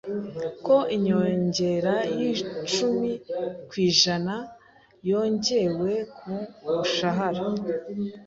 [0.65, 3.11] ko inyongera y’icumi
[3.69, 4.35] kwijana
[5.09, 6.31] yongewe ku
[6.71, 7.43] mushahara